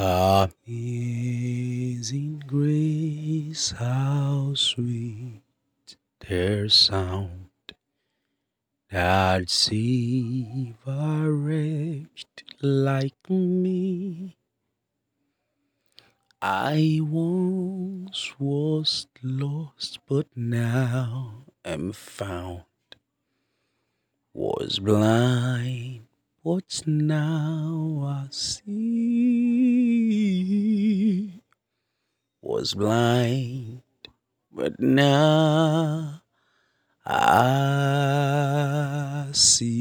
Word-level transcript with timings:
Amazing 0.00 1.58
grace, 2.46 3.72
how 3.72 4.54
sweet 4.54 5.42
their 6.20 6.68
sound 6.68 7.48
that 8.92 9.50
saved 9.50 10.76
a 10.86 11.28
wretch 11.28 12.26
like 12.62 13.28
me. 13.28 14.36
I 16.40 17.00
once 17.02 18.36
was 18.38 19.08
lost, 19.20 19.98
but 20.06 20.28
now 20.36 21.42
am 21.64 21.90
found. 21.90 22.62
Was 24.32 24.78
blind, 24.78 26.06
but 26.44 26.86
now 26.86 28.04
I 28.04 28.28
see. 28.30 28.87
Was 32.58 32.74
blind, 32.74 33.82
but 34.50 34.80
now 34.80 36.22
I 37.06 37.68
see. 39.30 39.78